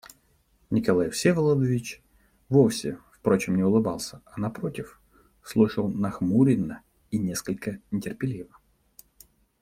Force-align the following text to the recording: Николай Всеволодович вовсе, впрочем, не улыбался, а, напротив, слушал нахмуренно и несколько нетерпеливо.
Николай 0.71 1.11
Всеволодович 1.11 2.01
вовсе, 2.49 2.97
впрочем, 3.11 3.55
не 3.55 3.61
улыбался, 3.61 4.19
а, 4.25 4.39
напротив, 4.39 4.99
слушал 5.43 5.89
нахмуренно 5.89 6.81
и 7.11 7.19
несколько 7.19 7.77
нетерпеливо. 7.91 8.49